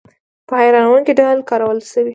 په 0.47 0.53
هیرانوونکې 0.61 1.13
ډول 1.19 1.39
کارول 1.49 1.79
شوي. 1.91 2.09